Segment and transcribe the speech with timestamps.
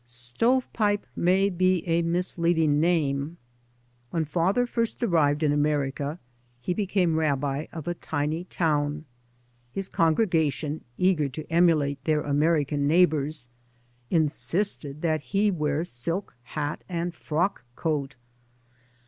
[0.03, 3.37] "Stove pipe" may be a misleading name.
[4.09, 6.17] "When father first arrived in America
[6.59, 9.05] he became rabbi of a tiny town.
[9.71, 13.47] His congrega tion, eager to emulate their American neigh bours,
[14.09, 18.15] insisted that he wear silk hat and frock coat.